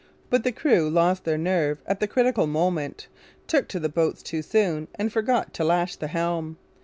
But 0.31 0.43
the 0.43 0.51
crew 0.51 0.89
lost 0.89 1.25
their 1.25 1.37
nerve 1.37 1.77
at 1.85 1.99
the 1.99 2.07
critical 2.07 2.47
moment, 2.47 3.07
took 3.45 3.67
to 3.67 3.79
the 3.79 3.87
boats 3.87 4.23
too 4.23 4.41
soon, 4.41 4.87
and 4.95 5.13
forgot 5.13 5.53
to 5.53 5.63
lash 5.63 5.95
the 5.95 6.07
helm. 6.07 6.57